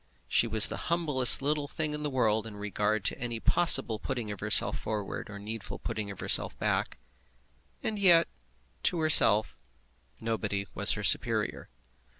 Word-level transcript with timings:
She 0.27 0.47
was 0.47 0.67
the 0.67 0.77
humblest 0.89 1.43
little 1.43 1.67
thing 1.67 1.93
in 1.93 2.01
the 2.01 2.09
world 2.09 2.47
in 2.47 2.57
regard 2.57 3.05
to 3.05 3.19
any 3.19 3.39
possible 3.39 3.99
putting 3.99 4.31
of 4.31 4.39
herself 4.39 4.79
forward 4.79 5.29
or 5.29 5.37
needful 5.37 5.77
putting 5.77 6.09
of 6.09 6.21
herself 6.21 6.57
back; 6.57 6.97
and 7.83 7.99
yet, 7.99 8.27
to 8.81 8.99
herself, 8.99 9.59
nobody 10.19 10.65
was 10.73 10.93
her 10.93 11.03
superior. 11.03 11.69